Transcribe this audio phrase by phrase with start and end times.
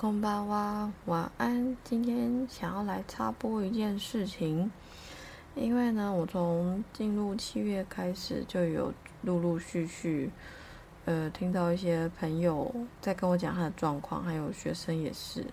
[0.00, 1.76] 空巴哇，晚安。
[1.84, 4.72] 今天想要来插播一件事情，
[5.54, 10.30] 因为呢，我从进入七月开始就有陆陆续续，
[11.04, 15.44] 呃，听到一些朋友在跟我讲他的状况，还有学生也是，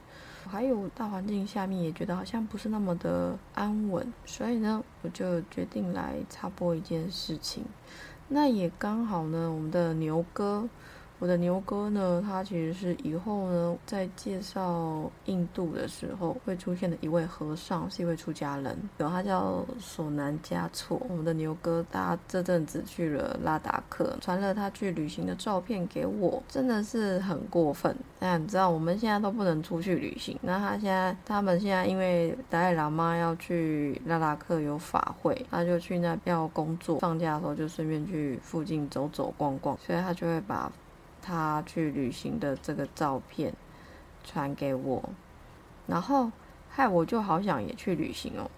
[0.49, 7.65] 还有大环境下面也觉得好像不是那么的安稳，所以呢，我就决定来插播一件事情。
[8.29, 10.69] 那也刚好呢，我们的牛哥。
[11.19, 21.01] 我的牛哥呢，他其实是以后呢，在介绍印度的时候会出现的一位和尚，是一位出家人，有他叫索南加措。
[21.09, 27.95] 我们的牛哥，他这阵子去了拉达克，传了他去旅行的照片给我，真的是很过分。
[28.19, 40.71] 那你知道我们现在都不能出去旅行，那他现在他们现在因为达赖喇嘛要去拉达克有法会，他就去那边要工作，放假的时候就顺便去附近走走逛逛，所以他就会把。
[41.27, 43.53] 他去旅行的这个照片
[44.23, 45.03] 传给我，
[45.85, 46.31] 然后
[46.69, 48.49] 害我就好想也去旅行哦，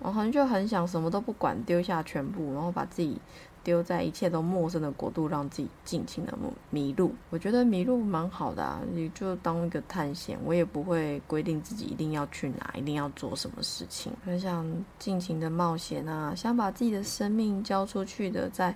[0.00, 3.20] 我好像就很想什么都不管，丢下全部，然后把自己
[3.62, 6.36] 丢在一切都陌生的国度，让自己尽情的
[6.70, 7.14] 迷路。
[7.30, 14.66] 我觉得迷路蛮好的啊，你就当一个探险，我也不会规定自己一定要去哪，一定要做什么事情，很想
[14.98, 18.74] 尽情的冒险啊，想把自己的生命交出去的，在。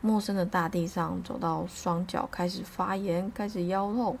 [0.00, 4.16] 陌生的大地上，走到双脚开始发炎，开始腰痛。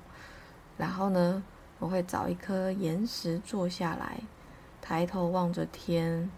[0.76, 1.42] 然后呢，
[1.78, 4.20] 我会找一颗岩石坐下来，
[4.80, 6.30] 抬头望着天，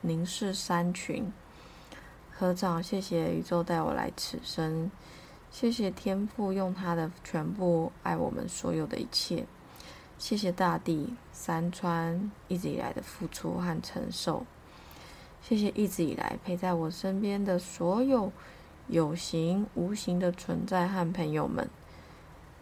[0.00, 1.32] 凝视山群，
[2.30, 4.90] 合掌，谢谢宇宙带我来此生，
[5.50, 9.46] 谢谢天父用他的全部爱我们所有的一切，
[10.18, 14.46] 谢谢大地、山川一直以来的付出和承受，
[15.42, 18.32] 谢谢一直以来陪在我身边的所有。
[18.88, 21.68] 有形无形的存在和朋友们，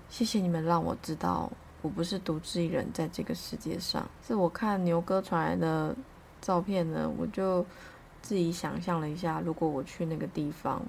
[0.08, 1.50] 谢谢你们让我知道
[1.82, 4.08] 我不是独自一人在这个世界上。
[4.26, 5.94] 是我看牛哥传来的
[6.40, 7.64] 照片呢，我就
[8.22, 10.82] 自己想象了一下，如果我去那个地方，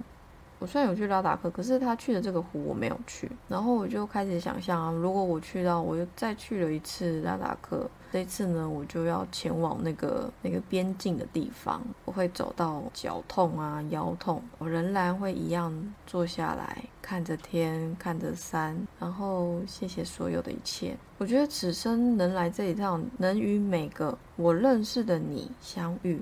[0.60, 7.90] 我虽然有去拉达克，可是他去的这个湖我没有去，然后我就开始想象啊，如果我去到，我又再去了一次拉达克。
[8.10, 11.82] 这一次呢，我就要前往那个那个边境的地方。
[12.06, 20.96] 我会走到脚痛啊、腰痛，我仍然会一样坐下来，看着天，看着山，然后谢谢所有的一切。
[21.18, 26.22] 我觉得此生能来这一趟，能与每个我认识的你相遇，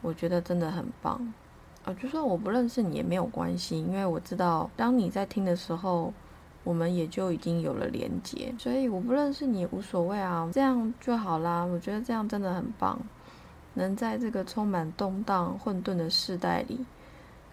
[0.00, 1.32] 我觉得真的很棒。
[1.84, 6.12] 啊，就算我不认识你也没有关系，因为我知道当你在听的时候。
[6.62, 11.64] 我们也就已经有了连接，所以我不认识你无所谓啊，这样就好啦。
[11.64, 13.00] 我觉得这样真的很棒，
[13.72, 16.84] 能在这个充满动荡、混沌的时代里，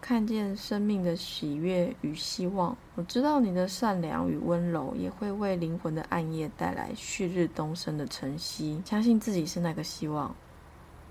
[0.02, 2.76] 看见生命的喜悦与希望。
[2.96, 8.82] 我知道你的善良与温柔，也会为灵魂的暗夜带来旭日东升的晨曦。
[8.86, 10.36] 相信自己是那个希望，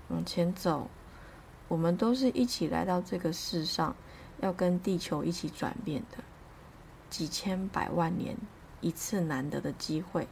[0.09, 0.87] 往前走。
[1.67, 3.95] 我们都是一起来到这个世上，
[4.39, 6.17] 要跟地球一起转变的。
[7.09, 8.35] 几千百万年
[8.81, 10.27] 一次难得的机会，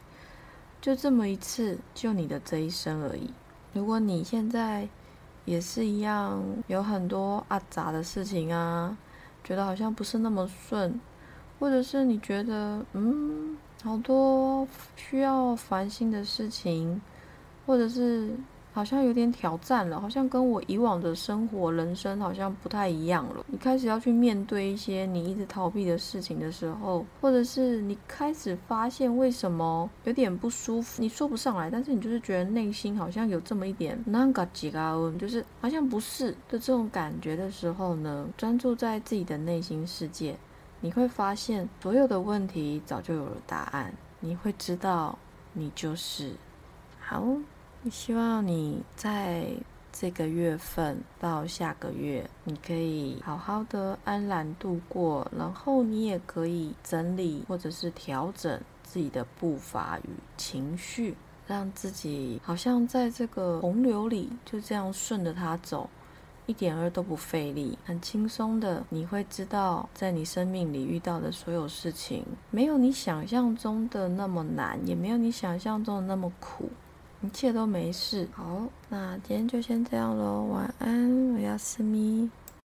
[0.80, 3.30] 就这么一次，就你的这一生而已。
[3.72, 4.88] 如果你现在
[5.44, 8.96] 也是一样，有很多阿杂的事情啊，
[9.44, 10.98] 觉得好像不是那么顺，
[11.58, 17.00] 或者是你觉得嗯，好多需要烦心的事情，
[17.66, 18.30] 或者是。
[18.76, 23.42] 好像有点挑战了，好像跟我以往的生活、人生好像不太一样了。
[23.46, 40.36] 你开始要去面对一些你一直逃避的事情的时候，或者是你开始发现为什么有点不舒服，你说不上来，但是你就是觉得内心好像有这么一点那个几个，就是好像不是的这种感觉的时候呢，专注在自己的内心世界，
[40.82, 45.18] 你会发现所有的问题早就有了答案，你会知道
[45.54, 46.32] 你就是
[47.00, 47.24] 好。
[47.90, 49.46] 希望你在
[49.92, 61.16] 这个月份到下个月，你可以好好的安然度过，然后你也可以整理或者是调整自己的步伐与情绪，
[61.46, 65.88] 让自己好像在这个洪流里就这样顺着它走，
[66.44, 68.84] 一点儿都不费力，很轻松的。
[68.90, 76.68] 你会知道，在你生命里遇到的所有事情，没有你想象中的那么难，也没有你想象中的那么苦。
[77.22, 78.28] 一切都没事。
[78.32, 82.30] 好，那今天就先这样喽，晚安，我要思咪。